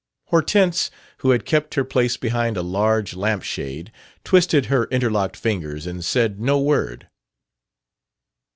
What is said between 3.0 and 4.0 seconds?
lampshade,